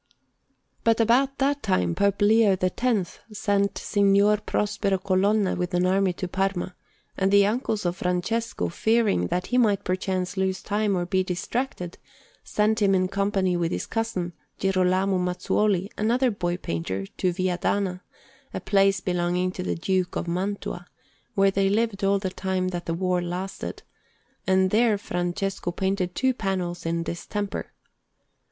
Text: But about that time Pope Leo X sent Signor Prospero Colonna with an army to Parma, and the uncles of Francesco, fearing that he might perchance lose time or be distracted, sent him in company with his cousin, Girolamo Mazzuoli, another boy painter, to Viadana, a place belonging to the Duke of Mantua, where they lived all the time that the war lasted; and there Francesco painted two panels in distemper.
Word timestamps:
But 0.83 0.99
about 0.99 1.37
that 1.37 1.61
time 1.61 1.93
Pope 1.93 2.23
Leo 2.23 2.57
X 2.59 3.19
sent 3.33 3.77
Signor 3.77 4.37
Prospero 4.37 4.97
Colonna 4.97 5.55
with 5.55 5.75
an 5.75 5.85
army 5.85 6.11
to 6.13 6.27
Parma, 6.27 6.75
and 7.15 7.31
the 7.31 7.45
uncles 7.45 7.85
of 7.85 7.97
Francesco, 7.97 8.69
fearing 8.69 9.27
that 9.27 9.45
he 9.45 9.59
might 9.59 9.83
perchance 9.83 10.37
lose 10.37 10.63
time 10.63 10.97
or 10.97 11.05
be 11.05 11.23
distracted, 11.23 11.99
sent 12.43 12.81
him 12.81 12.95
in 12.95 13.09
company 13.09 13.55
with 13.55 13.71
his 13.71 13.85
cousin, 13.85 14.33
Girolamo 14.59 15.19
Mazzuoli, 15.19 15.91
another 15.99 16.31
boy 16.31 16.57
painter, 16.57 17.05
to 17.05 17.31
Viadana, 17.31 18.01
a 18.55 18.59
place 18.59 19.01
belonging 19.01 19.51
to 19.51 19.61
the 19.61 19.75
Duke 19.75 20.15
of 20.15 20.27
Mantua, 20.27 20.87
where 21.35 21.51
they 21.51 21.69
lived 21.69 22.03
all 22.03 22.17
the 22.17 22.31
time 22.31 22.69
that 22.69 22.87
the 22.87 22.95
war 22.95 23.21
lasted; 23.21 23.83
and 24.47 24.71
there 24.71 24.97
Francesco 24.97 25.71
painted 25.71 26.15
two 26.15 26.33
panels 26.33 26.87
in 26.87 27.03
distemper. 27.03 27.71